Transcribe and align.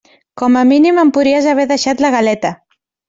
Com 0.41 0.55
a 0.61 0.63
mínim 0.69 1.01
em 1.03 1.11
podries 1.17 1.49
haver 1.51 1.67
deixat 1.73 2.03
la 2.07 2.15
galeta. 2.17 2.53